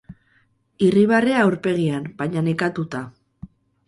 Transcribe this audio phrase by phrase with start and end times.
[0.85, 3.03] Irribarrea aurpegian, baina nekatuta.